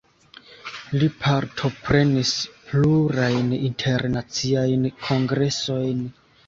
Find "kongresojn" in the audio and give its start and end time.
5.07-6.07